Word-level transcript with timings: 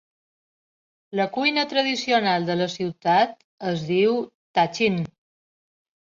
La 1.17 1.25
cuina 1.33 1.65
tradicional 1.73 2.47
de 2.47 2.55
la 2.61 2.67
ciutat 2.75 3.35
es 3.73 3.83
diu 3.91 4.15
tahchin. 4.61 4.97